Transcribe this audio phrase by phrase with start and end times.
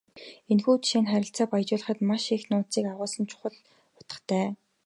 [0.51, 3.55] Энэхүү жишээ нь харилцааг баяжуулахад маш их нууцыг агуулсан чухал
[3.99, 4.47] утгатай.